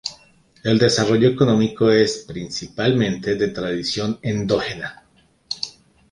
El 0.63 0.79
desarrollo 0.79 1.27
económico 1.29 1.91
es, 1.91 2.25
principalmente, 2.27 3.35
de 3.35 3.49
tradición 3.49 4.17
endógena. 4.23 5.03